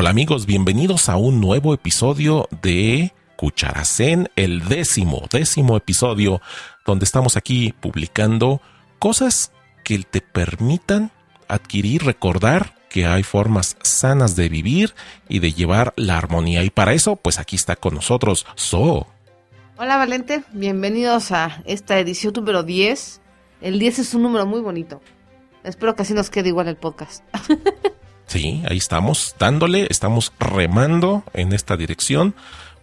[0.00, 6.40] Hola amigos, bienvenidos a un nuevo episodio de Cucharacén, el décimo, décimo episodio,
[6.86, 8.62] donde estamos aquí publicando
[8.98, 9.52] cosas
[9.84, 11.10] que te permitan
[11.48, 14.94] adquirir, recordar que hay formas sanas de vivir
[15.28, 16.64] y de llevar la armonía.
[16.64, 19.06] Y para eso, pues aquí está con nosotros So.
[19.76, 23.20] Hola Valente, bienvenidos a esta edición número 10.
[23.60, 25.02] El 10 es un número muy bonito.
[25.62, 27.22] Espero que así nos quede igual el podcast.
[28.30, 32.36] Sí, ahí estamos dándole, estamos remando en esta dirección.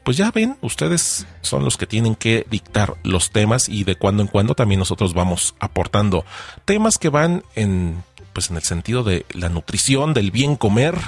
[0.04, 4.24] Pues ya ven, ustedes son los que tienen que dictar los temas y de cuando
[4.24, 6.26] en cuando también nosotros vamos aportando
[6.66, 8.04] temas que van en
[8.34, 11.00] pues en el sentido de la nutrición, del bien comer,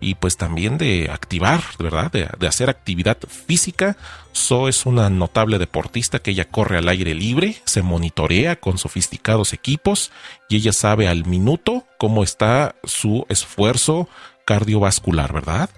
[0.00, 2.12] y pues también de activar, ¿verdad?
[2.12, 3.96] De, hacer actividad física.
[4.32, 9.52] So es una notable deportista que ella corre al aire libre, se monitorea con sofisticados
[9.52, 10.12] equipos
[10.48, 14.08] y ella sabe al minuto cómo está su esfuerzo
[14.44, 15.70] cardiovascular, ¿verdad?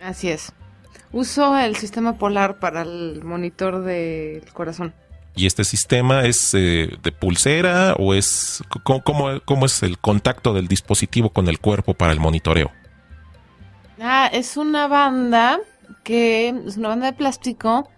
[0.00, 0.52] Así es.
[1.10, 4.92] Uso el sistema polar para el monitor del corazón.
[5.34, 11.30] ¿Y este sistema es eh, de pulsera o es cómo es el contacto del dispositivo
[11.30, 12.72] con el cuerpo para el monitoreo?
[14.00, 15.58] Ah, es una banda
[16.04, 17.88] que es una banda de plástico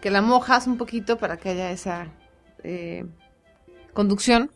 [0.00, 2.08] que la mojas un poquito para que haya esa
[2.62, 3.06] eh,
[3.92, 4.50] conducción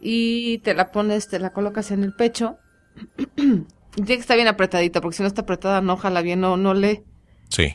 [0.00, 2.58] y te la pones, te la colocas en el pecho.
[3.36, 3.66] Tiene
[4.06, 7.04] que estar bien apretadita porque si no está apretada no jala bien, no, no lee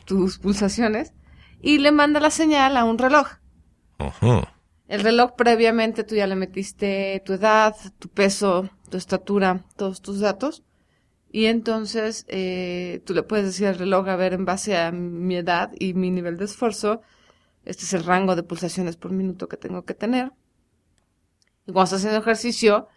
[0.04, 1.12] tus pulsaciones.
[1.60, 3.28] Y le manda la señal a un reloj.
[4.88, 10.20] El reloj previamente tú ya le metiste tu edad, tu peso, tu estatura, todos tus
[10.20, 10.64] datos.
[11.32, 15.36] Y entonces eh, tú le puedes decir al reloj, a ver, en base a mi
[15.36, 17.00] edad y mi nivel de esfuerzo,
[17.64, 20.30] este es el rango de pulsaciones por minuto que tengo que tener.
[21.66, 22.88] Y cuando estás haciendo ejercicio,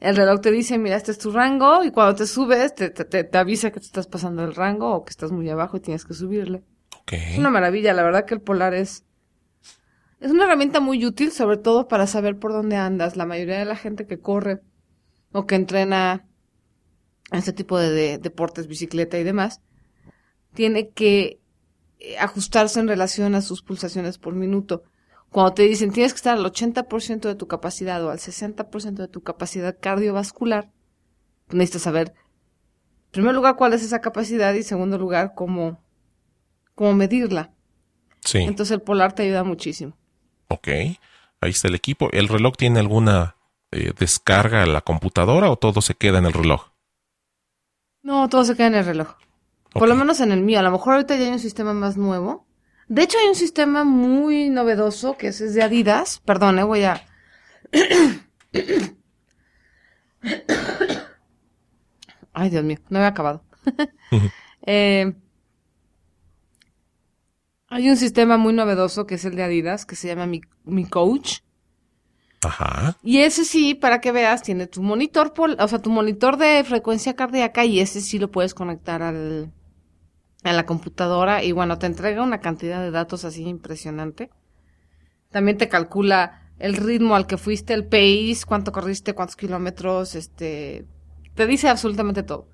[0.00, 3.04] el reloj te dice, mira, este es tu rango, y cuando te subes, te, te,
[3.04, 6.04] te avisa que te estás pasando el rango o que estás muy abajo y tienes
[6.04, 6.64] que subirle.
[7.12, 9.04] Es una maravilla, la verdad que el polar es...
[10.20, 13.16] Es una herramienta muy útil, sobre todo para saber por dónde andas.
[13.16, 14.62] La mayoría de la gente que corre
[15.32, 16.26] o que entrena
[17.38, 19.60] este tipo de, deportes, bicicleta y demás,
[20.54, 21.40] tiene que
[21.98, 24.84] eh, ajustarse en relación a sus pulsaciones por minuto.
[25.30, 29.08] Cuando te dicen tienes que estar al 80% de tu capacidad o al 60% de
[29.08, 30.70] tu capacidad cardiovascular,
[31.50, 32.14] necesitas saber,
[33.06, 35.82] en primer lugar, cuál es esa capacidad y en segundo lugar, cómo,
[36.74, 37.52] cómo medirla.
[38.20, 38.38] Sí.
[38.38, 39.96] Entonces el polar te ayuda muchísimo.
[40.48, 42.08] Ok, ahí está el equipo.
[42.12, 43.36] ¿El reloj tiene alguna
[43.72, 46.73] eh, descarga a la computadora o todo se queda en el reloj?
[48.04, 49.16] No, todo se queda en el reloj.
[49.72, 50.60] Por lo menos en el mío.
[50.60, 52.46] A lo mejor ahorita ya hay un sistema más nuevo.
[52.86, 56.20] De hecho, hay un sistema muy novedoso que es, de Adidas.
[56.24, 57.02] Perdón, eh, voy a.
[62.34, 63.42] Ay, Dios mío, no he acabado.
[64.66, 65.14] eh,
[67.68, 70.84] hay un sistema muy novedoso que es el de Adidas, que se llama Mi, Mi
[70.84, 71.38] Coach.
[72.44, 72.96] Ajá.
[73.02, 77.14] Y ese sí, para que veas, tiene tu monitor, o sea, tu monitor de frecuencia
[77.14, 79.52] cardíaca y ese sí lo puedes conectar al,
[80.42, 84.30] a la computadora y bueno, te entrega una cantidad de datos así impresionante.
[85.30, 90.86] También te calcula el ritmo al que fuiste, el pace, cuánto corriste, cuántos kilómetros, este,
[91.34, 92.48] te dice absolutamente todo.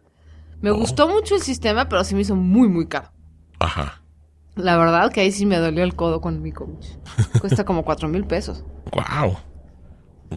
[0.61, 0.77] Me oh.
[0.77, 3.11] gustó mucho el sistema, pero sí me hizo muy, muy caro.
[3.59, 4.03] Ajá.
[4.57, 6.87] La verdad que ahí sí me dolió el codo con mi coach.
[7.41, 8.65] Cuesta como cuatro mil pesos.
[8.93, 9.37] Wow.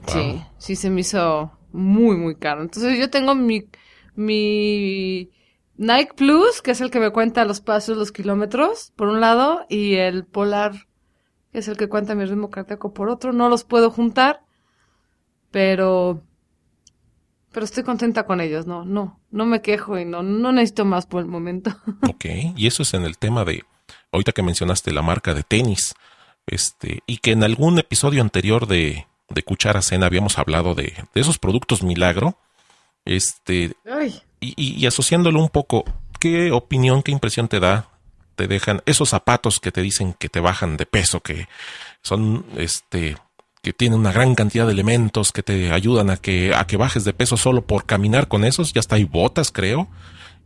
[0.07, 2.61] Sí, sí se me hizo muy, muy caro.
[2.61, 3.69] Entonces yo tengo mi,
[4.15, 5.29] mi
[5.75, 9.65] Nike Plus, que es el que me cuenta los pasos, los kilómetros, por un lado,
[9.69, 10.87] y el Polar,
[11.51, 13.33] que es el que cuenta mi ritmo cardíaco por otro.
[13.33, 14.41] No los puedo juntar,
[15.51, 16.23] pero,
[17.51, 21.05] pero estoy contenta con ellos, no, no, no me quejo y no, no necesito más
[21.05, 21.71] por el momento.
[22.09, 22.25] Ok,
[22.55, 23.63] y eso es en el tema de,
[24.11, 25.95] ahorita que mencionaste la marca de tenis,
[26.45, 31.21] este, y que en algún episodio anterior de, de Cuchara Cena habíamos hablado de, de
[31.21, 32.37] esos productos milagro.
[33.05, 33.73] Este,
[34.39, 35.83] y, y- y asociándolo un poco,
[36.19, 37.87] ¿qué opinión, qué impresión te da?
[38.35, 41.47] Te dejan esos zapatos que te dicen que te bajan de peso, que
[42.01, 43.17] son, este,
[43.61, 47.03] que tienen una gran cantidad de elementos que te ayudan a que, a que bajes
[47.03, 48.73] de peso solo por caminar con esos.
[48.73, 49.87] Ya está, hay botas, creo.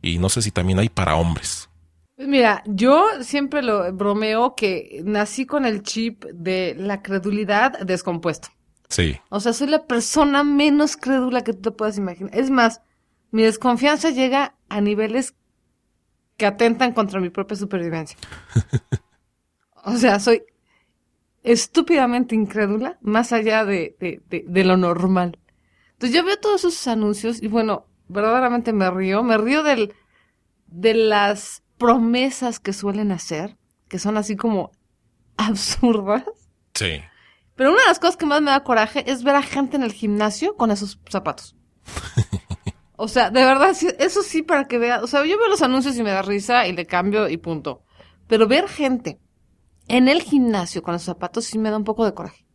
[0.01, 1.69] Y no sé si también hay para hombres.
[2.15, 8.49] Pues mira, yo siempre lo bromeo que nací con el chip de la credulidad descompuesto.
[8.89, 12.31] Sí, O sea, soy la persona menos crédula que tú te puedas imaginar.
[12.35, 12.81] Es más,
[13.31, 15.35] mi desconfianza llega a niveles
[16.37, 18.17] que atentan contra mi propia supervivencia.
[19.85, 20.43] O sea, soy
[21.43, 25.39] estúpidamente incrédula, más allá de, de, de- de lo normal.
[25.93, 29.23] Entonces yo veo todos esos anuncios y bueno, verdaderamente me río.
[29.23, 29.93] Me río del,
[30.67, 33.57] de las promesas que suelen hacer,
[33.87, 34.71] que son así como
[35.37, 36.23] absurdas.
[36.73, 37.01] sí.
[37.57, 39.83] Pero una de las cosas que más me da coraje es ver a gente en
[39.83, 41.55] el gimnasio con esos zapatos.
[42.99, 45.03] O sea, de verdad, eso sí para que vea.
[45.03, 47.83] O sea, yo veo los anuncios y me da risa y le cambio y punto.
[48.27, 49.19] Pero ver gente
[49.87, 52.47] en el gimnasio con esos zapatos sí me da un poco de coraje.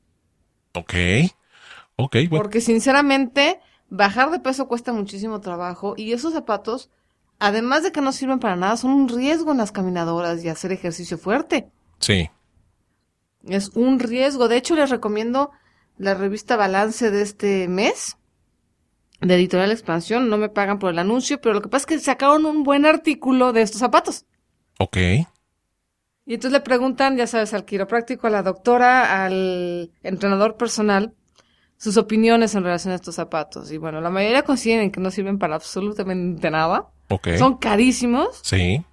[0.75, 0.95] Ok.
[1.95, 2.43] Ok, bueno.
[2.43, 6.91] Porque sinceramente, bajar de peso cuesta muchísimo trabajo y esos zapatos,
[7.39, 10.73] además de que no sirven para nada, son un riesgo en las caminadoras y hacer
[10.73, 11.71] ejercicio fuerte.
[12.01, 12.29] Sí.
[13.47, 14.49] Es un riesgo.
[14.49, 15.51] De hecho, les recomiendo
[15.99, 18.17] la revista Balance de este mes,
[19.21, 20.29] de Editorial Expansión.
[20.29, 22.87] No me pagan por el anuncio, pero lo que pasa es que sacaron un buen
[22.87, 24.25] artículo de estos zapatos.
[24.79, 24.97] Ok.
[26.25, 31.15] Y entonces le preguntan, ya sabes, al quiropráctico, a la doctora, al entrenador personal,
[31.77, 33.73] sus opiniones en relación a estos zapatos.
[33.73, 36.91] Y bueno, la mayoría consideran que no sirven para absolutamente nada.
[37.09, 37.31] Ok.
[37.39, 38.85] Son carísimos Sí.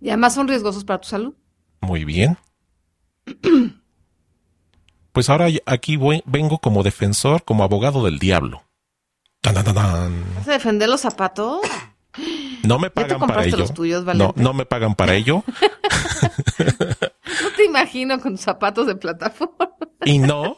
[0.00, 1.34] y además son riesgosos para tu salud.
[1.82, 2.38] Muy bien.
[5.12, 8.64] Pues ahora aquí voy, vengo como defensor, como abogado del diablo.
[9.40, 10.34] Tan, tan, tan, tan.
[10.34, 11.60] ¿Vas a defender los zapatos?
[12.64, 13.56] No me pagan para ello.
[13.56, 14.42] los tuyos, no, Valente?
[14.42, 15.42] no me pagan para ello.
[17.42, 19.70] No te imagino con zapatos de plataforma.
[20.04, 20.56] Y no,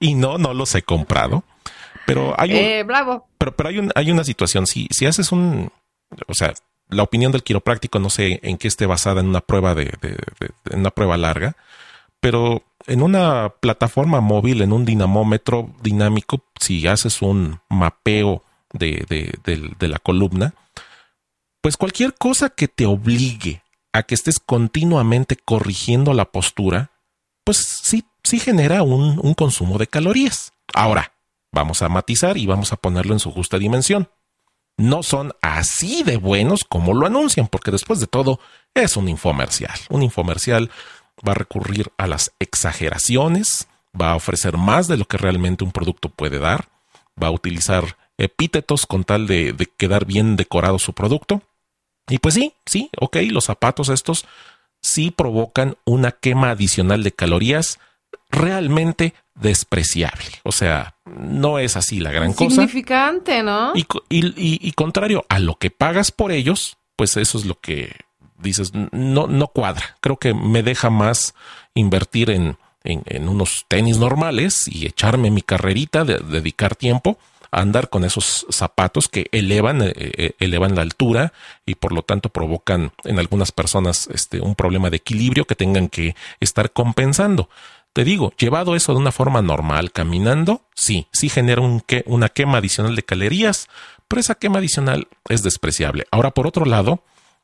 [0.00, 1.44] y no, no los he comprado.
[2.06, 3.28] Pero hay un, Eh, bravo.
[3.38, 4.66] pero, pero hay un, hay una situación.
[4.66, 5.70] Si, si haces un,
[6.26, 6.52] o sea,
[6.88, 9.92] la opinión del quiropráctico no sé en qué esté basada en una prueba de,
[10.72, 11.56] una prueba larga,
[12.20, 18.42] pero en una plataforma móvil, en un dinamómetro dinámico, si haces un mapeo
[18.72, 20.54] de la columna,
[21.60, 23.62] pues cualquier cosa que te obligue
[23.94, 26.90] a que estés continuamente corrigiendo la postura,
[27.44, 30.52] pues sí, sí genera un, un consumo de calorías.
[30.74, 31.14] Ahora,
[31.52, 34.10] vamos a matizar y vamos a ponerlo en su justa dimensión.
[34.76, 38.40] No son así de buenos como lo anuncian, porque después de todo
[38.74, 39.78] es un infomercial.
[39.88, 40.70] Un infomercial
[41.26, 43.68] va a recurrir a las exageraciones,
[44.00, 46.68] va a ofrecer más de lo que realmente un producto puede dar,
[47.20, 51.42] va a utilizar epítetos con tal de, quedar bien decorado su producto.
[52.08, 54.26] Y pues sí, sí, ok, los zapatos estos
[54.82, 57.78] sí provocan una quema adicional de calorías
[58.30, 60.24] realmente despreciable.
[60.42, 62.50] O sea, no es así la gran cosa.
[62.50, 63.72] Significante, ¿no?
[63.74, 67.58] Y, y- y- y contrario a lo que pagas por ellos, pues eso es lo
[67.60, 67.94] que
[68.38, 69.96] dices, no, no cuadra.
[70.00, 71.34] Creo que me deja más
[71.74, 77.18] invertir en, en- en unos tenis normales y echarme mi carrerita, de, dedicar tiempo
[77.50, 81.32] a andar con esos zapatos que elevan, eh, eh, elevan la altura
[81.64, 85.88] y por lo tanto provocan en algunas personas este, un problema de equilibrio que tengan
[85.88, 87.48] que estar compensando.
[87.94, 92.28] Te digo, llevado eso de una forma normal, caminando, sí, sí genera un que, una
[92.28, 93.68] quema adicional de calorías,
[94.08, 96.04] pero esa quema adicional es despreciable.
[96.10, 97.02] Ahora, por otro lado,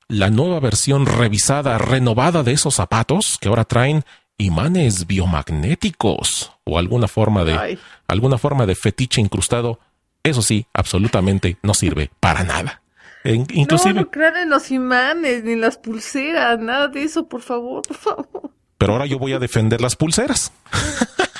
[0.09, 4.04] la nueva versión revisada, renovada de esos zapatos que ahora traen
[4.38, 7.78] imanes biomagnéticos o alguna forma de Ay.
[8.09, 9.78] alguna forma de fetiche incrustado,
[10.23, 12.83] eso sí, absolutamente no sirve para nada.
[13.23, 17.42] En- inclusive, No, no crean en los imanes, ni las pulseras, nada de eso, por
[17.42, 18.50] favor, por favor.
[18.80, 20.50] Pero ahora yo voy a defender las pulseras.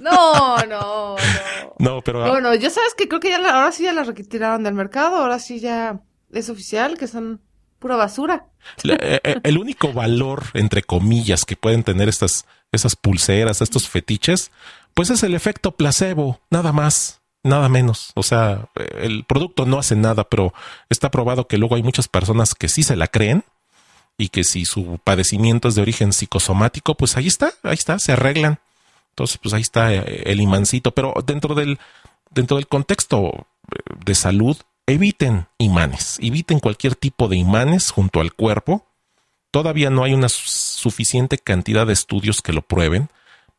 [0.00, 1.16] No, no, no.
[1.78, 4.62] No, pero Bueno, ya sabes que creo que ya la- ahora sí ya las retiraron
[4.62, 6.00] del mercado, ahora sí ya
[6.30, 7.40] es oficial que son
[7.78, 8.48] pura basura.
[8.82, 13.88] La- eh, eh, el único valor, entre comillas, que pueden tener estas, esas pulseras, estos
[13.88, 14.50] fetiches,
[14.92, 18.12] pues es el efecto placebo, nada más, nada menos.
[18.14, 20.52] O sea, el producto no hace nada, pero
[20.90, 23.42] está probado que luego hay muchas personas que sí se la creen
[24.16, 28.12] y que si su padecimiento es de origen psicosomático, pues ahí está, ahí está, se
[28.12, 28.58] arreglan.
[29.10, 31.78] Entonces, pues ahí está eh, el imancito, pero dentro del,
[32.30, 34.56] dentro del contexto eh, de salud,
[34.86, 38.84] eviten imanes, eviten cualquier tipo de imanes junto al cuerpo.
[39.50, 43.08] Todavía no hay una su- suficiente cantidad de estudios que lo prueben,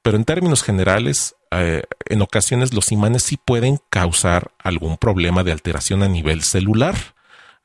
[0.01, 5.51] Pero en términos generales, eh, en ocasiones los imanes sí pueden causar algún problema de
[5.51, 6.95] alteración a nivel celular,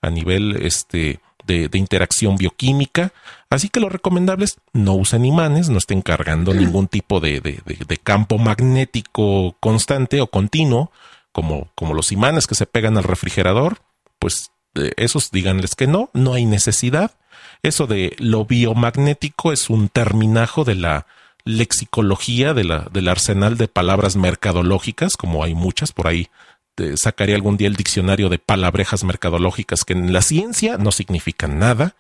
[0.00, 1.20] a nivel este,
[1.68, 3.12] de, interacción bioquímica.
[3.48, 7.96] Así que lo recomendable es no usen imanes, no estén cargando ningún tipo de, de,
[7.98, 10.92] campo magnético constante o continuo,
[11.32, 13.78] como, como los imanes que se pegan al refrigerador.
[14.18, 14.52] Pues
[14.96, 17.12] esos díganles que no, no hay necesidad.
[17.62, 21.06] Eso de lo biomagnético es un terminajo de la
[21.44, 26.28] lexicología, la, del arsenal de palabras mercadológicas, como hay muchas por ahí.
[26.96, 31.94] Sacaré algún día el diccionario de palabrejas mercadológicas que en la ciencia no significan nada.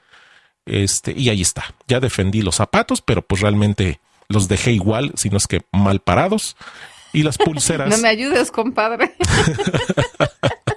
[0.66, 1.74] Este, y ahí está.
[1.88, 6.00] Ya defendí los zapatos, pero pues realmente los dejé igual, si no es que mal
[6.00, 6.56] parados.
[7.12, 7.88] Y las pulseras.
[7.88, 9.14] no me ayudes, compadre.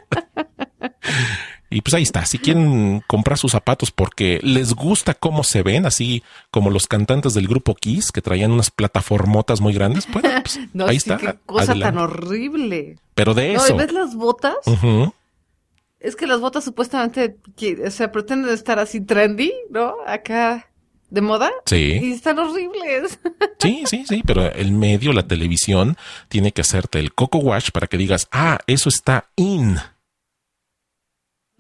[1.74, 2.26] Y pues ahí está.
[2.26, 7.34] Si quieren comprar sus zapatos porque les gusta cómo se ven, así como los cantantes
[7.34, 11.18] del grupo Kiss que traían unas plataformotas muy grandes, pues, pues no, ahí está.
[11.18, 12.98] Qué cosa tan horrible.
[13.16, 13.76] Pero de eso.
[13.76, 14.58] ¿Ves las botas?
[16.00, 17.38] Es que las botas supuestamente,
[17.86, 19.96] o sea, pretenden estar así trendy, ¿no?
[20.06, 20.70] Acá
[21.14, 21.52] de moda.
[21.66, 22.00] Sí.
[22.02, 23.20] Y están horribles.
[23.60, 25.96] Sí, sí, sí, pero el medio, la televisión,
[26.28, 29.78] tiene que hacerte el coco wash para que digas, ah, eso está in.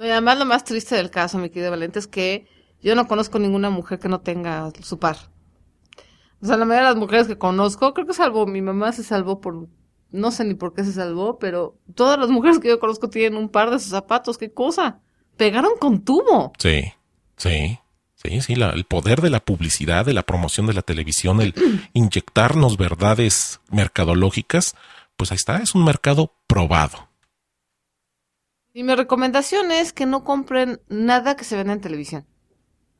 [0.03, 2.47] Y además lo más triste del caso, mi querida Valente, es que
[2.81, 5.17] yo no conozco ninguna mujer que no tenga su par.
[6.41, 9.03] O sea, la mayoría de las mujeres que conozco, creo que salvo mi mamá se
[9.03, 9.69] salvó por,
[10.11, 13.39] no sé ni por qué se salvó, pero todas las mujeres que yo conozco tienen
[13.39, 14.37] un par de sus zapatos.
[14.37, 14.99] ¿Qué cosa?
[15.37, 16.51] Pegaron con tubo.
[16.57, 16.83] Sí,
[17.37, 17.79] sí.
[18.15, 21.53] Sí, sí, el poder de la publicidad, de la promoción de la televisión, el
[21.93, 24.75] inyectarnos verdades mercadológicas,
[25.17, 27.09] pues ahí está, es un mercado probado.
[28.73, 32.25] Y mi recomendación es que no compren nada que se venda en televisión.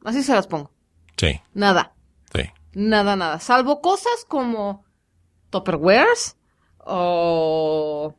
[0.06, 0.72] Así se las pongo.
[1.18, 1.42] Sí.
[1.54, 1.96] Nada.
[2.34, 2.44] Sí.
[2.74, 3.40] Nada, nada.
[3.40, 4.86] Salvo cosas como
[5.50, 6.38] Tupperwares
[6.80, 8.16] o...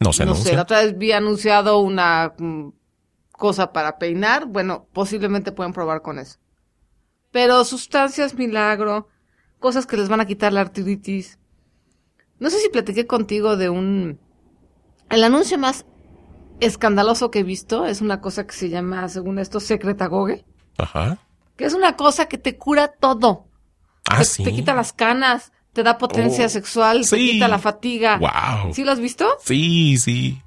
[0.00, 2.70] No se No sé, la otra vez vi anunciado una mm,
[3.30, 4.46] cosa para peinar.
[4.46, 6.40] Bueno, posiblemente pueden probar con eso.
[7.30, 9.08] Pero sustancias milagro,
[9.60, 11.38] cosas que les van a quitar la artritis.
[12.40, 14.18] No sé si platiqué contigo de un...
[15.08, 15.86] El anuncio más
[16.66, 20.44] escandaloso que he visto es una cosa que se llama, según esto, secretagogue.
[20.78, 21.18] Ajá.
[21.56, 23.46] Que es una cosa que te cura todo.
[24.08, 24.44] Ah, te, sí.
[24.44, 28.18] Te quita las canas, te da potencia Oh, sexual, te quita la fatiga.
[28.18, 28.74] Wow.
[28.74, 29.28] ¿Sí lo has visto?
[29.44, 30.42] Sí, sí.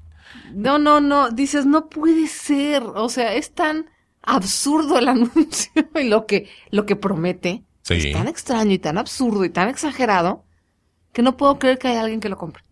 [0.54, 1.30] No, no, no.
[1.30, 2.84] Dices, no puede ser.
[2.84, 3.90] O sea, es tan
[4.22, 7.64] absurdo el anuncio y lo que, lo que promete.
[7.82, 7.94] Sí.
[7.96, 10.44] Es tan extraño y tan absurdo y tan exagerado
[11.14, 12.64] que no puedo creer que haya alguien que lo compre.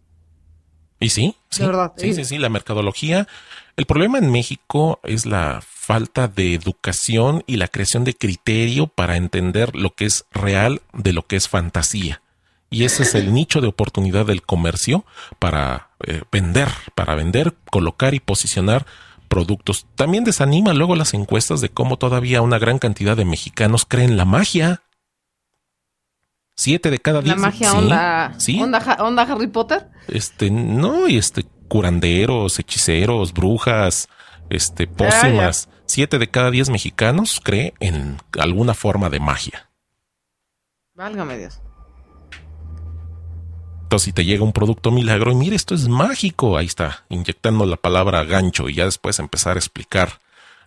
[0.99, 2.23] Y sí, sí, verdad, sí, sí.
[2.23, 3.27] sí, sí, la mercadología.
[3.75, 9.17] El problema en México es la falta de educación y la creación de criterio para
[9.17, 12.21] entender lo que es real de lo que es fantasía.
[12.69, 15.05] Y ese es el nicho de oportunidad del comercio
[15.37, 18.87] para eh, vender, para vender, colocar y posicionar
[19.27, 19.85] productos.
[19.95, 24.25] También desanima luego las encuestas de cómo todavía una gran cantidad de mexicanos creen la
[24.25, 24.81] magia.
[26.63, 27.37] Siete de cada La diez.
[27.37, 29.89] magia sí, onda, sí, onda, onda Harry Potter.
[30.07, 34.07] este, no, y este, curanderos, hechiceros, brujas,
[34.49, 34.93] este, ya.
[34.93, 35.67] pócimas.
[35.87, 39.69] Siete de cada diez mexicanos cree en alguna forma de magia.
[40.93, 41.59] Válgame Dios.
[43.81, 47.65] Entonces, si te llega un producto milagro y mire, esto es mágico, ahí está, inyectando
[47.65, 50.21] la palabra gancho y ya después empezar a explicar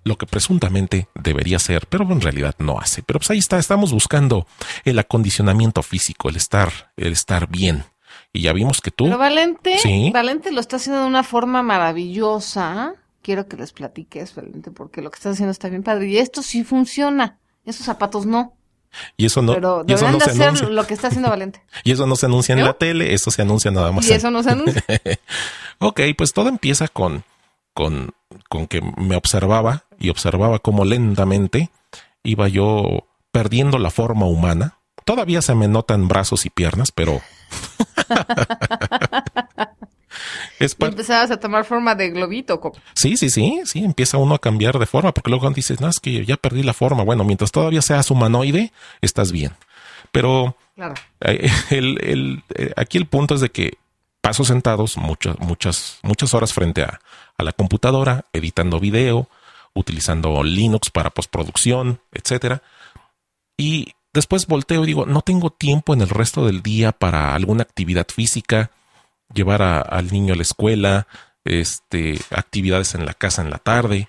[0.06, 3.02] lo que presuntamente debería ser, pero en realidad no hace.
[3.02, 4.46] Pero pues ahí está, estamos buscando
[4.84, 7.84] el acondicionamiento físico, el estar, el estar bien.
[8.32, 10.10] Y ya vimos que tú, Pero Valente, Sí.
[10.12, 12.94] Valente lo está haciendo de una forma maravillosa.
[13.22, 16.06] Quiero que les platiques, Valente, porque lo que estás haciendo está bien padre.
[16.08, 17.38] Y esto sí funciona.
[17.64, 18.52] Esos zapatos no.
[19.16, 20.68] y eso no, pero y eso no de se hacer anuncia.
[20.68, 21.60] lo que está haciendo Valente.
[21.84, 24.06] Y eso no se anuncia en la tele, eso se anuncia nada más.
[24.06, 24.84] y en- eso no se anuncia.
[25.78, 27.25] Ok, pues todo empieza con,
[27.75, 28.14] con,
[28.48, 31.71] con que me observaba y observaba cómo lentamente
[32.23, 34.79] iba yo perdiendo la forma humana.
[35.05, 37.21] Todavía se me notan brazos y piernas, pero...
[40.59, 42.61] es empezabas a tomar forma de globito.
[42.95, 46.00] Sí, sí, sí, sí, empieza uno a cambiar de forma, porque luego dices, no, es
[46.00, 47.05] que ya perdí la forma.
[47.05, 49.53] Bueno, mientras todavía seas humanoide, estás bien.
[50.12, 50.95] Pero Claro.
[51.21, 53.79] eh, el- el- eh, aquí el punto es de que
[54.21, 57.00] paso sentados muchas, muchas, muchas horas frente a,
[57.38, 59.29] a la computadora, editando video,
[59.76, 62.62] utilizando Linux para postproducción, etcétera.
[63.56, 67.62] Y después volteo y digo, no tengo tiempo en el resto del día para alguna
[67.62, 68.71] actividad física,
[69.33, 71.06] llevar al niño a la escuela,
[71.45, 74.09] este, actividades en la casa en la tarde.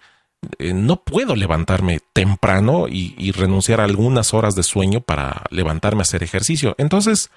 [0.60, 6.02] Eh, no puedo levantarme temprano y, y renunciar a algunas horas de sueño para levantarme
[6.02, 6.76] a hacer ejercicio.
[6.78, 7.30] Entonces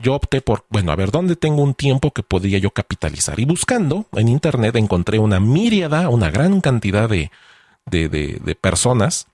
[0.00, 3.38] yo opté por, bueno, a ver, ¿dónde tengo un tiempo que podría yo capitalizar?
[3.40, 7.30] Y buscando en Internet encontré una míriada, una gran cantidad de,
[7.90, 9.26] de, personas.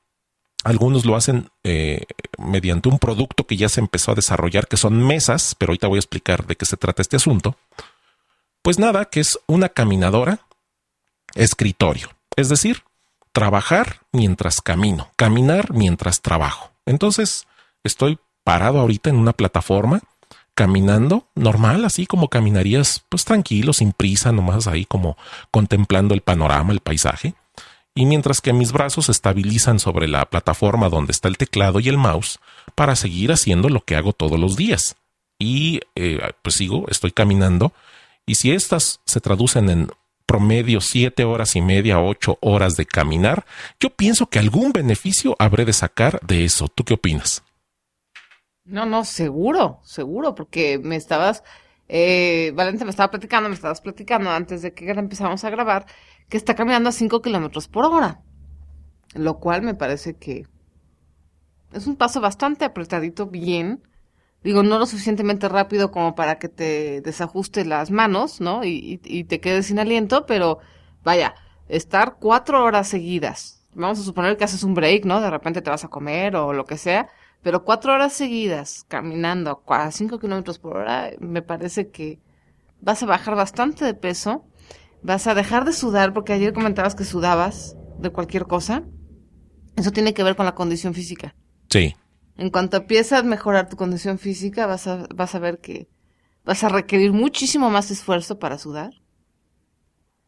[0.64, 2.04] Algunos lo hacen eh,
[2.38, 5.98] mediante un producto que ya se empezó a desarrollar, que son mesas, pero ahorita voy
[5.98, 7.56] a explicar de qué se trata este asunto.
[8.62, 10.40] Pues nada, que es una caminadora
[11.34, 12.08] escritorio.
[12.36, 12.82] Es decir,
[13.32, 16.70] trabajar mientras camino, caminar mientras trabajo.
[16.86, 17.46] Entonces,
[17.82, 20.00] estoy parado ahorita en una plataforma
[20.54, 25.16] caminando normal, así como caminarías pues tranquilo, sin prisa, nomás ahí como
[25.50, 27.34] contemplando el panorama, el paisaje.
[27.94, 31.88] Y mientras que mis brazos se estabilizan sobre la plataforma donde está el teclado y
[31.88, 32.40] el mouse
[32.74, 34.96] para seguir haciendo lo que hago todos los días.
[35.38, 37.72] Y eh, pues sigo, estoy caminando.
[38.26, 39.90] Y si estas se traducen en
[40.26, 43.46] promedio siete horas y media, ocho horas de caminar,
[43.78, 46.68] yo pienso que algún beneficio habré de sacar de eso.
[46.68, 47.42] ¿Tú qué opinas?
[48.64, 51.44] No, no, seguro, seguro, porque me estabas,
[51.88, 55.86] eh, Valente me estaba platicando, me estabas platicando antes de que empezamos a grabar,
[56.28, 58.20] que está caminando a 5 kilómetros por hora,
[59.14, 60.46] lo cual me parece que
[61.72, 63.82] es un paso bastante apretadito, bien,
[64.42, 68.64] digo, no lo suficientemente rápido como para que te desajuste las manos, ¿no?
[68.64, 70.58] Y, y te quedes sin aliento, pero
[71.02, 71.34] vaya,
[71.68, 75.20] estar cuatro horas seguidas, vamos a suponer que haces un break, ¿no?
[75.20, 77.08] De repente te vas a comer o lo que sea,
[77.44, 82.18] pero cuatro horas seguidas caminando a cinco kilómetros por hora, me parece que
[82.80, 84.46] vas a bajar bastante de peso,
[85.02, 88.82] vas a dejar de sudar, porque ayer comentabas que sudabas de cualquier cosa.
[89.76, 91.34] Eso tiene que ver con la condición física.
[91.68, 91.94] Sí.
[92.38, 95.86] En cuanto empiezas a mejorar tu condición física, vas a, vas a ver que
[96.46, 98.92] vas a requerir muchísimo más esfuerzo para sudar.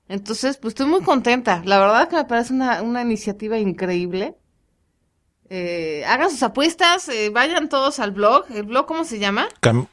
[0.06, 1.62] Entonces, pues estoy muy contenta.
[1.64, 4.36] La verdad que me parece una, una iniciativa increíble.
[5.48, 8.46] Eh, hagan sus apuestas, eh, vayan todos al blog.
[8.50, 9.46] ¿El blog cómo se llama?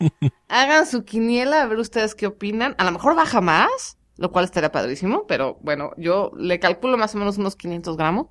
[0.48, 2.74] Hagan su quiniela, a ver ustedes qué opinan.
[2.78, 7.14] A lo mejor baja más, lo cual estaría padrísimo, pero bueno, yo le calculo más
[7.14, 8.26] o menos unos 500 gramos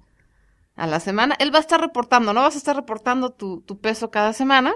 [0.75, 1.36] a la semana.
[1.39, 2.41] Él va a estar reportando, ¿no?
[2.41, 4.73] Vas a estar reportando tu, tu peso cada semana.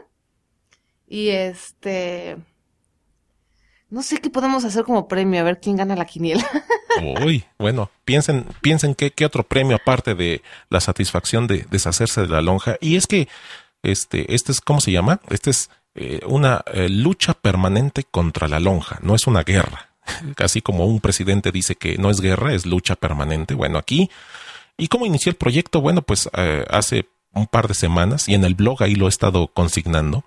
[1.08, 2.38] Y este...
[3.90, 6.46] No sé qué podemos hacer como premio, a ver quién gana la quiniela.
[7.26, 12.28] Uy, bueno, piensen, piensen qué, qué otro premio aparte de la satisfacción de deshacerse de
[12.28, 12.76] la lonja.
[12.82, 13.30] Y es que
[13.84, 15.22] este, este es, ¿cómo se llama?
[15.30, 19.90] Este es eh, una eh, lucha permanente contra la lonja, no es una guerra.
[20.38, 23.54] Así como un presidente dice que no es guerra, es lucha permanente.
[23.54, 24.10] Bueno, aquí
[24.78, 25.82] ¿Y cómo inicié el proyecto?
[25.82, 29.10] Bueno, pues eh, hace un par de semanas y en el blog ahí lo he
[29.10, 30.24] estado consignando.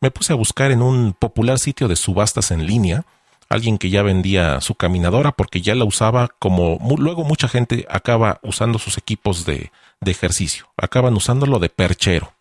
[0.00, 3.06] Me puse a buscar en un popular sitio de subastas en línea
[3.48, 8.40] alguien que ya vendía su caminadora porque ya la usaba como luego mucha gente acaba
[8.42, 12.32] usando sus equipos de, de ejercicio, acaban usándolo de perchero.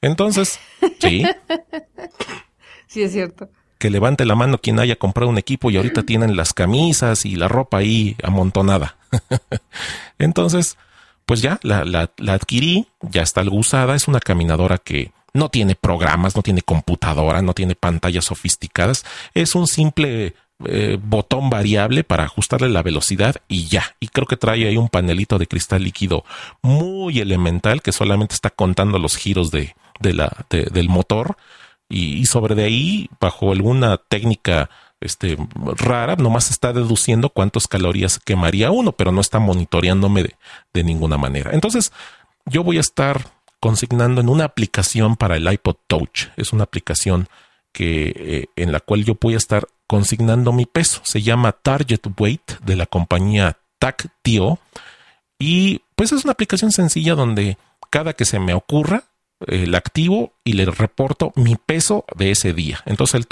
[0.00, 0.58] Entonces,
[1.00, 1.24] sí.
[2.86, 6.36] Sí, es cierto que levante la mano quien haya comprado un equipo y ahorita tienen
[6.36, 8.96] las camisas y la ropa ahí amontonada.
[10.18, 10.76] Entonces,
[11.24, 15.76] pues ya la, la, adquirí, ya está algo usada, es una caminadora que no tiene
[15.76, 20.34] programas, no tiene computadora, no tiene pantallas sofisticadas, es un simple
[20.66, 23.96] eh, botón variable para ajustarle la velocidad y ya.
[23.98, 26.24] Y creo que trae ahí un panelito de cristal líquido
[26.60, 31.38] muy elemental que solamente está contando los giros de, de la, del motor
[31.90, 35.36] y, sobre de ahí, bajo alguna técnica este,
[35.76, 40.36] rara, nomás está deduciendo cuántas calorías quemaría uno, pero no está monitoreándome de,
[40.72, 41.50] de ninguna manera.
[41.52, 41.92] Entonces,
[42.46, 43.26] yo voy a estar
[43.60, 46.28] consignando en una aplicación para el iPod Touch.
[46.36, 47.28] Es una aplicación
[47.72, 51.00] que eh, en la cual yo voy a estar consignando mi peso.
[51.04, 54.58] Se llama Target Weight de la compañía Tactio
[55.38, 57.58] y pues es una aplicación sencilla donde
[57.90, 59.04] cada que se me ocurra
[59.46, 62.80] el activo y le reporto mi peso de ese día.
[62.86, 63.26] Entonces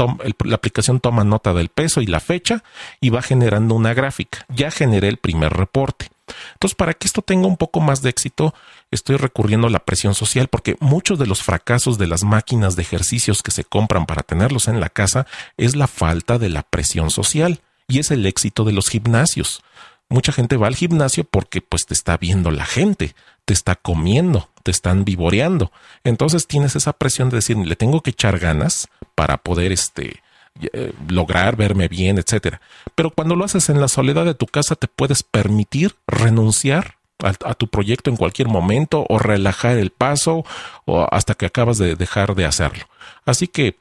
[0.44, 2.62] la aplicación toma nota del peso y la fecha
[3.00, 4.46] y va generando una gráfica.
[4.48, 6.10] Ya generé el primer reporte.
[6.54, 8.54] Entonces, para que esto tenga un poco más de éxito,
[8.90, 12.82] estoy recurriendo a la presión social porque muchos de los fracasos de las máquinas de
[12.82, 17.10] ejercicios que se compran para tenerlos en la casa es la falta de la presión
[17.10, 19.62] social y es el éxito de los gimnasios.
[20.10, 23.14] Mucha gente va al gimnasio porque pues te está viendo la gente,
[23.48, 25.72] te está comiendo, te están vivoreando.
[26.04, 30.20] Entonces tienes esa presión de decir, le tengo que echar ganas para poder este,
[30.60, 32.60] eh, lograr verme bien, etcétera.
[32.94, 37.54] Pero cuando lo haces en la soledad de tu casa, te puedes permitir renunciar a,
[37.54, 40.44] tu proyecto en cualquier momento o relajar el paso
[40.84, 42.84] o hasta que acabas de dejar de hacerlo.
[43.24, 43.76] Así que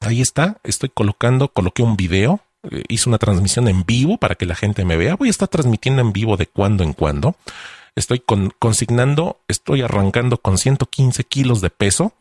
[0.00, 2.40] ahí está, estoy colocando, coloqué un video,
[2.72, 5.14] eh, hice una transmisión en vivo para que la gente me vea.
[5.14, 7.36] Voy a estar transmitiendo en vivo de cuando en cuando.
[7.96, 8.22] Estoy
[8.58, 12.12] consignando, estoy arrancando con 115 kilos de peso,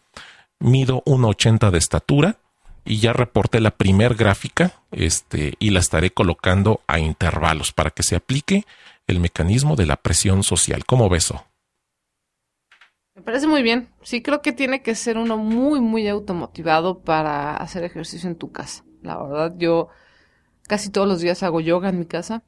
[0.57, 2.37] mido 1,80 de estatura
[2.85, 8.03] y ya reporté la primer gráfica este, y la estaré colocando a intervalos para que
[8.03, 8.63] se aplique
[9.05, 10.85] el mecanismo de la presión social.
[10.85, 11.45] ¿Cómo ves eso?
[13.13, 13.89] Me parece muy bien.
[14.01, 18.53] Sí, creo que tiene que ser uno muy, muy automotivado para hacer ejercicio en tu
[18.53, 18.85] casa.
[19.01, 19.89] La verdad, yo
[20.67, 22.43] casi todos los días hago yoga en mi casa.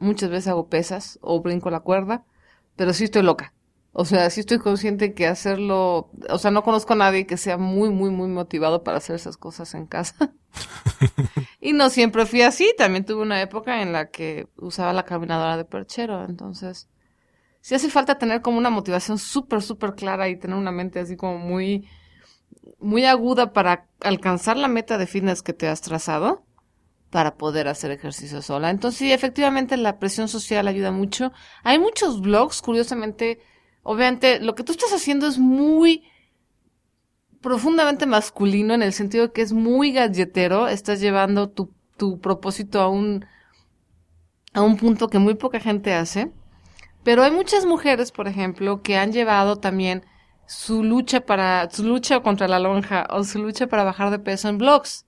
[0.00, 2.24] Muchas veces hago pesas o brinco la cuerda,
[2.78, 3.52] pero sí estoy loca.
[3.92, 7.58] O sea, sí estoy consciente que hacerlo, o sea, no conozco a nadie que sea
[7.58, 10.32] muy, muy, muy motivado para hacer esas cosas en casa.
[11.60, 15.56] y no siempre fui así, también tuve una época en la que usaba la caminadora
[15.56, 16.88] de perchero, entonces
[17.60, 21.16] sí hace falta tener como una motivación súper, súper clara y tener una mente así
[21.16, 21.88] como muy,
[22.78, 26.44] muy aguda para alcanzar la meta de fitness que te has trazado
[27.10, 28.70] para poder hacer ejercicio sola.
[28.70, 31.32] Entonces, sí, efectivamente, la presión social ayuda mucho.
[31.64, 33.40] Hay muchos blogs, curiosamente,
[33.82, 36.04] obviamente lo que tú estás haciendo es muy
[37.40, 42.88] profundamente masculino en el sentido que es muy galletero, estás llevando tu, tu propósito a
[42.88, 43.24] un,
[44.52, 46.32] a un punto que muy poca gente hace.
[47.04, 50.04] Pero hay muchas mujeres, por ejemplo, que han llevado también
[50.46, 54.48] su lucha para, su lucha contra la lonja o su lucha para bajar de peso
[54.48, 55.06] en blogs.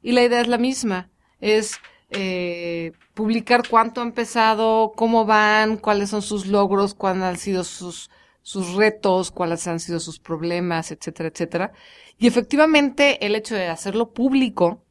[0.00, 1.10] Y la idea es la misma,
[1.44, 1.78] es
[2.08, 8.10] eh, publicar cuánto ha empezado, cómo van, cuáles son sus logros, cuáles han sido sus,
[8.40, 11.72] sus retos, cuáles han sido sus problemas, etcétera, etcétera.
[12.16, 14.82] Y efectivamente el hecho de hacerlo público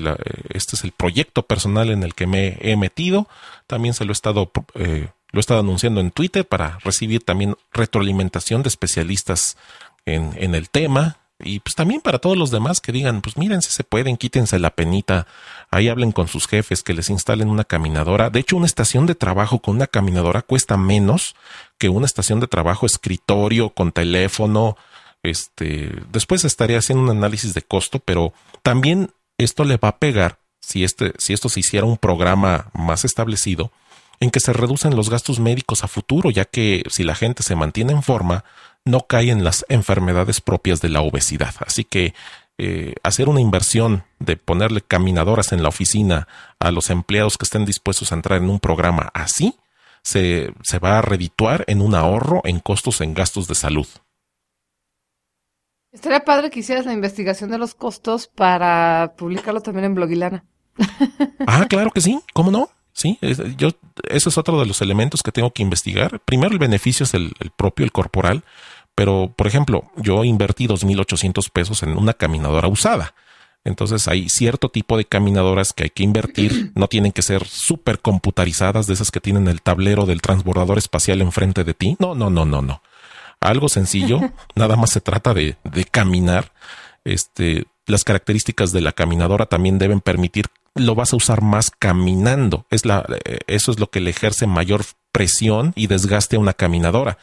[0.50, 3.30] este es el proyecto personal en el que me he metido.
[3.68, 7.58] También se lo he estado eh, lo he estado anunciando en Twitter para recibir también
[7.74, 9.58] retroalimentación de especialistas
[10.06, 11.18] en, en el tema.
[11.40, 14.60] Y pues también para todos los demás que digan, pues miren si se pueden, quítense
[14.60, 15.26] la penita,
[15.72, 18.30] ahí hablen con sus jefes que les instalen una caminadora.
[18.30, 21.36] De hecho, una estación de trabajo con una caminadora cuesta menos
[21.80, 24.78] que una estación de trabajo escritorio con teléfono.
[25.24, 30.38] Este, después estaría haciendo un análisis de costo, pero también esto le va a pegar
[30.62, 33.72] si este, si esto se hiciera un programa más establecido
[34.24, 37.56] en que se reducen los gastos médicos a futuro, ya que si la gente se
[37.56, 38.46] mantiene en forma,
[38.86, 41.54] no cae en las enfermedades propias de la obesidad.
[41.60, 42.14] Así que
[42.58, 47.66] eh, hacer una inversión de ponerle caminadoras en la oficina a los empleados que estén
[47.66, 49.58] dispuestos a entrar en un programa así,
[50.04, 53.88] se, se va a redituar en un ahorro en costos en gastos de salud.
[55.92, 60.46] Estaría padre que hicieras la investigación de los costos para publicarlo también en Blogilana.
[61.46, 62.70] Ah, claro que sí, ¿cómo no?
[62.94, 63.18] Sí,
[63.58, 63.70] yo,
[64.08, 66.20] eso es otro de los elementos que tengo que investigar.
[66.20, 68.44] Primero, el beneficio es el, propio, el corporal.
[68.96, 73.16] Pero, por ejemplo, yo invertí 2.800 pesos en una caminadora usada.
[73.66, 76.72] Entonces hay cierto tipo de caminadoras que hay que invertir.
[76.76, 81.22] No tienen que ser súper computarizadas, de esas que tienen el tablero del transbordador espacial
[81.22, 81.96] enfrente de ti.
[81.98, 82.84] No, no, no, no, no.
[83.40, 84.20] Algo sencillo.
[84.56, 86.52] nada más se trata de, de caminar.
[87.04, 92.66] Este, las características de la caminadora también deben permitir lo vas a usar más caminando.
[92.70, 96.54] Es la, eh, eso es lo que le ejerce mayor presión y desgaste a una
[96.54, 97.18] caminadora.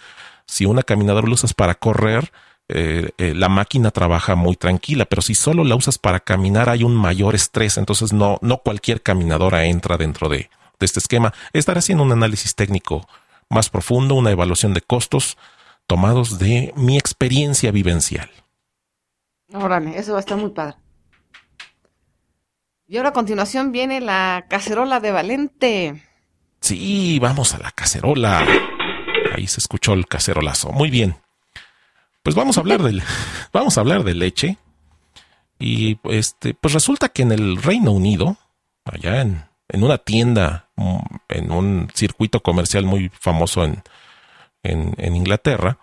[0.47, 2.33] Si una caminadora lo usas para correr,
[2.69, 6.85] eh, eh, la máquina trabaja muy tranquila, pero si solo la usas para caminar hay
[6.85, 11.35] un mayor estrés, entonces no, no cualquier caminadora entra dentro de, este esquema.
[11.53, 13.07] Estaré haciendo un análisis técnico
[13.51, 15.37] más profundo, una evaluación de costos
[15.87, 18.31] tomados de mi experiencia vivencial.
[19.53, 20.77] Órale, eso va a estar muy padre.
[22.91, 26.03] Y ahora a continuación viene la cacerola de Valente.
[26.61, 28.45] Sí, vamos a la cacerola.
[29.33, 30.73] Ahí se escuchó el cacerolazo.
[30.73, 31.15] Muy bien.
[32.25, 33.01] Pues vamos a hablar del,
[33.53, 34.59] vamos a hablar de leche.
[35.57, 38.39] Y este, pues resulta que en el Reino Unido,
[38.85, 40.99] allá en, en una tienda, mm,
[41.29, 43.85] en un circuito comercial muy famoso en,
[44.65, 45.79] en, en Inglaterra,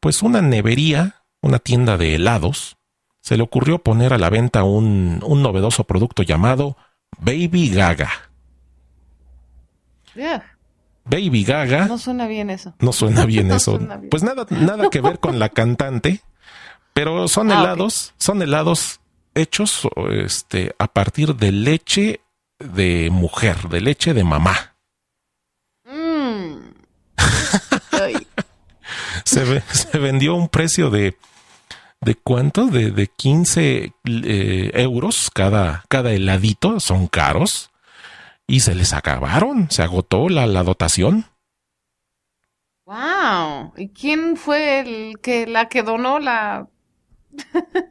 [0.00, 2.77] pues una nevería, una tienda de helados,
[3.28, 6.78] se le ocurrió poner a la venta un, un novedoso producto llamado
[7.18, 8.10] Baby Gaga.
[10.14, 10.56] Yeah.
[11.04, 11.84] Baby Gaga.
[11.86, 12.72] No suena bien eso.
[12.78, 13.72] No suena bien No eso.
[13.76, 14.08] suena bien.
[14.08, 16.22] Pues nada, nada que ver con la cantante,
[16.94, 19.00] pero son Ah, helados, son helados
[19.34, 22.20] hechos este, a partir de leche
[22.58, 24.74] de mujer, de leche de mamá.
[25.84, 26.56] Mm.
[29.24, 31.18] Se, ve- se vendió a un precio de
[32.00, 32.66] ¿de cuánto?
[32.66, 37.70] De, de 15 eh, euros cada, cada heladito, son caros.
[38.46, 41.26] Y se les acabaron, se agotó la, la dotación.
[42.86, 43.72] wow.
[43.76, 46.66] ¿Y quién fue el que la que donó la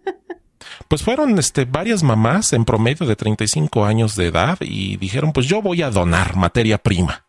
[0.88, 5.46] Pues fueron este, varias mamás en promedio de 35 años de edad y dijeron, pues
[5.48, 7.26] yo voy a donar materia prima.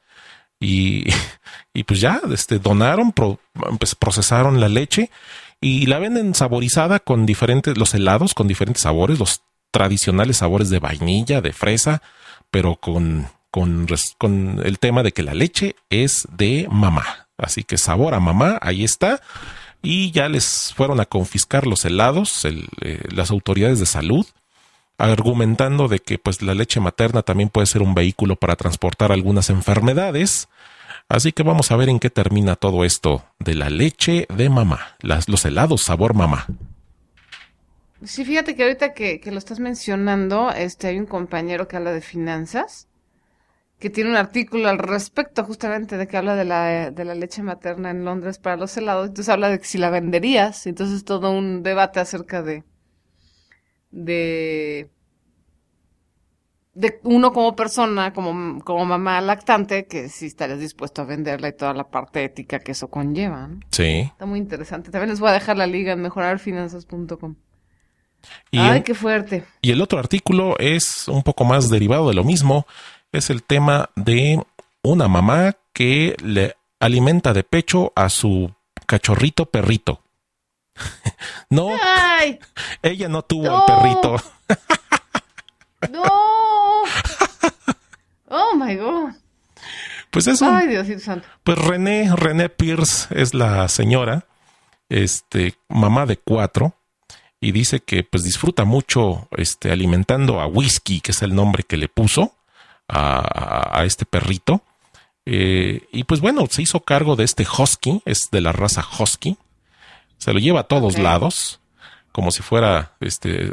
[0.61, 1.05] Y,
[1.75, 3.39] y pues ya, este, donaron, pro-
[3.79, 5.11] pues, procesaron la leche
[5.61, 10.79] y la venden saborizada con diferentes, los helados con diferentes sabores, los tradicionales sabores de
[10.79, 12.03] vainilla, de fresa,
[12.51, 13.87] pero con, con,
[14.19, 17.29] con el tema de que la leche es de mamá.
[17.37, 19.21] Así que sabor a mamá, ahí está
[19.83, 24.27] y ya les fueron a confiscar los helados el, eh, las autoridades de salud
[24.99, 29.51] argumentando de que pues la leche materna también puede ser un vehículo para transportar algunas
[29.51, 30.49] enfermedades
[31.09, 34.97] así que vamos a ver en qué termina todo esto de la leche de mamá
[35.01, 36.47] las, los helados sabor mamá.
[38.05, 42.01] Sí, fíjate que ahorita que, lo estás mencionando, este, hay un compañero que habla de
[42.01, 42.89] finanzas,
[43.81, 47.43] que tiene un artículo al respecto justamente de que habla de la, de la leche
[47.43, 51.31] materna en Londres para los helados, entonces habla de que si la venderías, entonces todo
[51.33, 52.65] un debate acerca de,
[53.91, 54.91] de,
[56.79, 61.53] de uno como persona, como, como mamá lactante, que si estarías dispuesto a venderla y
[61.57, 63.61] toda la parte ética que eso conlleva, ¿no?
[63.71, 64.91] sí Está muy interesante.
[64.91, 67.35] También les voy a dejar la liga en mejorarfinanzas.com.
[68.53, 69.45] Ay, qué fuerte.
[69.63, 72.67] y el otro artículo es un poco más derivado de lo mismo
[73.13, 74.43] es el tema de
[74.83, 78.53] una mamá que le alimenta de pecho a su
[78.87, 80.03] cachorrito perrito
[81.51, 82.39] no ¡Ay!
[82.83, 83.59] Ella no tuvo No.
[83.59, 84.17] al perrito.
[85.91, 86.03] ¡No!
[88.29, 89.13] ¡Oh, my God!
[90.11, 90.47] Pues eso.
[90.51, 91.29] ¡Ay, Diosito santo!
[91.45, 94.27] Pues René, René Pierce es la señora,
[94.89, 96.75] este, mamá de cuatro,
[97.41, 101.77] y dice que pues disfruta mucho este, alimentando a Whisky, que es el nombre que
[101.77, 102.35] le puso
[102.89, 104.63] a, este perrito.
[105.27, 109.37] Eh, y pues bueno, se hizo cargo de este Husky, es de la raza Husky.
[110.17, 111.58] Se lo lleva a todos lados,
[112.19, 113.53] como si fuera este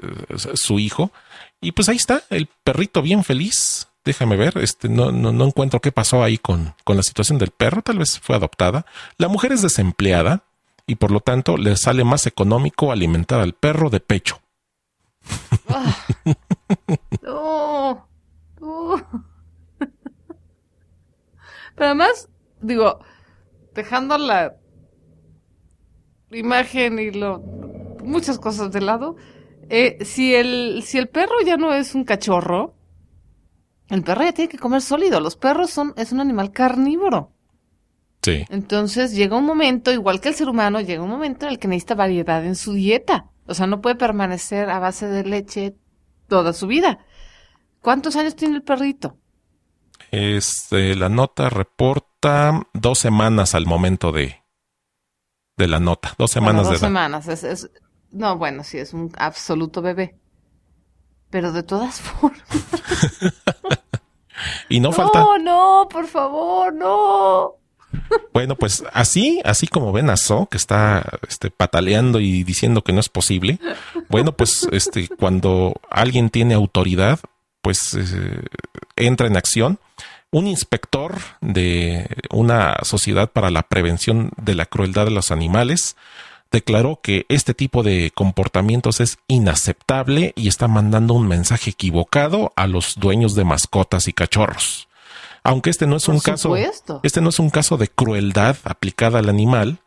[0.56, 1.12] su hijo.
[1.62, 3.90] Y pues ahí está, el perrito bien feliz.
[4.04, 7.52] Déjame ver, este, no, no, no encuentro qué pasó ahí con, con la situación del
[7.52, 8.88] perro, tal vez fue adoptada.
[9.20, 10.46] La mujer es desempleada
[10.88, 14.42] y por lo tanto le sale más económico alimentar al perro de pecho.
[15.70, 15.96] ¡Ah!
[17.22, 18.08] ¡No!
[18.60, 19.30] ¡No!
[21.76, 22.30] Pero además,
[22.62, 23.00] digo,
[23.76, 24.56] dejando la
[26.32, 27.44] imagen y lo
[28.06, 29.16] muchas cosas de lado,
[29.70, 32.76] eh, si el si el perro ya no es un cachorro,
[33.90, 35.20] el perro ya tiene que comer sólido.
[35.20, 37.32] Los perros son es un animal carnívoro.
[38.22, 38.44] Sí.
[38.50, 41.68] Entonces llega un momento, igual que el ser humano, llega un momento en el que
[41.68, 43.30] necesita variedad en su dieta.
[43.46, 45.76] O sea, no puede permanecer a base de leche
[46.28, 47.06] toda su vida.
[47.82, 49.20] ¿Cuántos años tiene el perrito?
[50.12, 54.44] Este, la nota reporta dos semanas al momento de,
[55.58, 56.16] de la nota.
[56.18, 56.88] Dos Bueno, semanas dos de edad.
[56.88, 57.28] semanas.
[57.28, 57.70] Es, es-
[58.16, 60.16] no, bueno, sí, es un absoluto bebé.
[61.30, 62.42] Pero de todas formas.
[64.70, 65.24] Y no No, falta.
[65.42, 67.56] no, por favor, no.
[68.34, 72.92] Bueno, pues así, así como ven a So, que está este, pataleando y diciendo que
[72.94, 73.60] no es posible.
[74.10, 77.20] Bueno, pues este, cuando alguien tiene autoridad,
[77.62, 78.42] pues eh,
[78.98, 79.80] entra en acción.
[80.32, 85.96] Un inspector de una sociedad para la prevención de la crueldad de los animales
[86.52, 92.68] declaró que este tipo de comportamientos es inaceptable y está mandando un mensaje equivocado a
[92.68, 94.88] los dueños de mascotas y cachorros.
[95.44, 96.56] Aunque este no es Por un caso,
[97.04, 99.80] este no es un caso de crueldad aplicada al animal,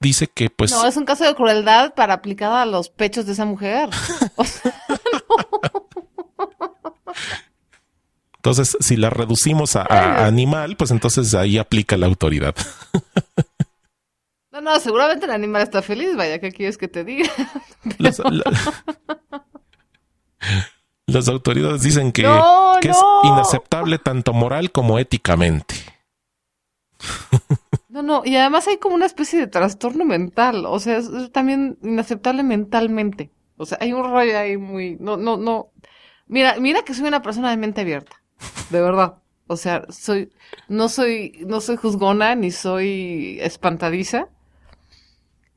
[0.00, 3.32] dice que pues No, es un caso de crueldad para aplicada a los pechos de
[3.32, 3.90] esa mujer.
[4.36, 4.72] O sea,
[8.36, 12.54] entonces si la reducimos a, a animal, pues entonces ahí aplica la autoridad.
[14.60, 17.28] no, no, seguramente el animal está feliz, vaya, ¿qué quieres que te diga?
[17.98, 18.44] Las, la-
[21.06, 25.74] las autoridades dicen que, No, que es inaceptable tanto moral como éticamente.
[27.90, 31.32] No, no, y además hay como una especie de trastorno mental, o sea, es, es
[31.32, 33.32] también inaceptable mentalmente.
[33.56, 35.72] O sea, hay un rollo ahí muy, no, no, no.
[36.26, 38.22] Mira, mira que soy una persona de mente abierta.
[38.70, 39.16] De verdad.
[39.46, 40.30] O sea, soy,
[40.68, 44.28] no soy, no soy juzgona ni soy espantadiza.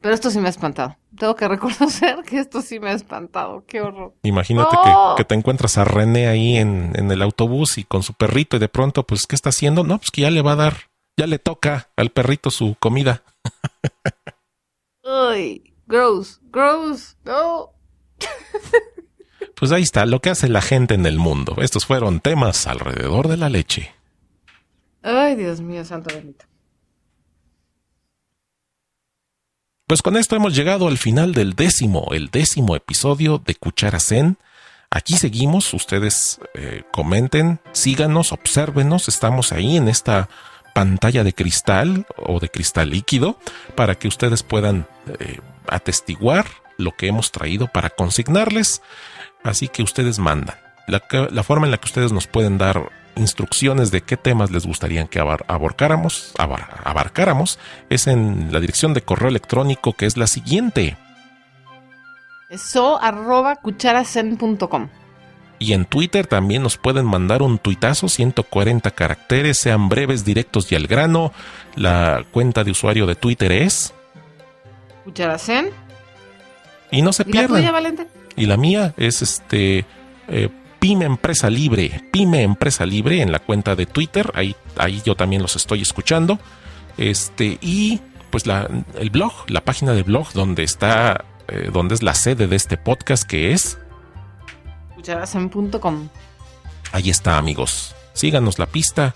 [0.01, 0.97] Pero esto sí me ha espantado.
[1.17, 3.63] Tengo que reconocer que esto sí me ha espantado.
[3.67, 4.15] Qué horror.
[4.23, 5.13] Imagínate ¡Oh!
[5.15, 8.57] que, que te encuentras a René ahí en, en el autobús y con su perrito
[8.57, 9.83] y de pronto, pues, ¿qué está haciendo?
[9.83, 10.77] No, pues que ya le va a dar,
[11.17, 13.23] ya le toca al perrito su comida.
[15.03, 17.71] Uy, gross, gross, no.
[19.55, 21.57] Pues ahí está, lo que hace la gente en el mundo.
[21.61, 23.93] Estos fueron temas alrededor de la leche.
[25.03, 26.45] Ay, Dios mío, santo bendito.
[29.91, 34.37] Pues con esto hemos llegado al final del décimo, el décimo episodio de Cuchara Zen.
[34.89, 40.29] Aquí seguimos, ustedes eh, comenten, síganos, obsérvenos, estamos ahí en esta
[40.73, 43.37] pantalla de cristal o de cristal líquido
[43.75, 44.87] para que ustedes puedan
[45.19, 46.45] eh, atestiguar
[46.77, 48.81] lo que hemos traído para consignarles.
[49.43, 50.55] Así que ustedes mandan.
[50.87, 54.65] La, la forma en la que ustedes nos pueden dar instrucciones de qué temas les
[54.65, 60.17] gustaría que abar- abarcáramos, abar- abarcáramos es en la dirección de correo electrónico que es
[60.17, 60.97] la siguiente.
[62.49, 64.89] Eso arroba cucharacen.com.
[65.59, 70.75] Y en Twitter también nos pueden mandar un tuitazo, 140 caracteres, sean breves, directos y
[70.75, 71.31] al grano.
[71.75, 73.93] La cuenta de usuario de Twitter es.
[75.03, 75.69] Cucharacen.
[76.89, 77.57] Y no se ¿Y la pierdan.
[77.61, 78.07] tuya, Valente?
[78.35, 79.85] Y la mía es este
[80.27, 80.49] eh,
[80.81, 82.03] Pyme Empresa Libre.
[82.11, 84.31] Pyme Empresa Libre en la cuenta de Twitter.
[84.33, 86.39] Ahí, ahí yo también los estoy escuchando.
[86.97, 88.67] Este, y pues la,
[88.97, 92.77] el blog, la página de blog donde está, eh, donde es la sede de este
[92.77, 93.77] podcast, que es.
[94.95, 96.09] Cucharacen.com.
[96.91, 97.95] Ahí está, amigos.
[98.13, 99.13] Síganos la pista.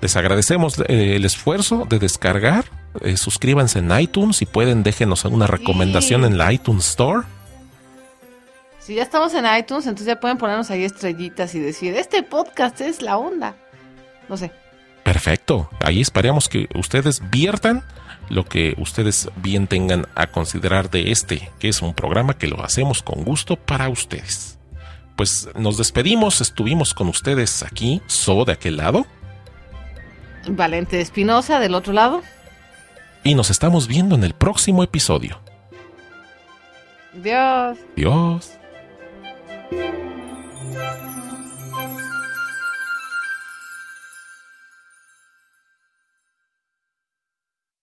[0.00, 2.64] Les agradecemos eh, el esfuerzo de descargar.
[3.02, 4.36] Eh, suscríbanse en iTunes.
[4.38, 6.26] Si pueden, déjenos una recomendación Sí.
[6.28, 7.26] en la iTunes Store.
[8.88, 12.80] Si ya estamos en iTunes, entonces ya pueden ponernos ahí estrellitas y decir, este podcast
[12.80, 13.54] es la onda.
[14.30, 14.50] No sé.
[15.04, 15.68] Perfecto.
[15.80, 17.84] Ahí esperamos que ustedes viertan
[18.30, 22.64] lo que ustedes bien tengan a considerar de este, que es un programa que lo
[22.64, 24.58] hacemos con gusto para ustedes.
[25.16, 29.04] Pues nos despedimos, estuvimos con ustedes aquí, So de aquel lado,
[30.48, 32.22] Valente Espinosa del otro lado.
[33.22, 35.38] y nos estamos viendo en el próximo episodio.
[37.12, 38.58] Dios.
[39.70, 41.07] Thank you.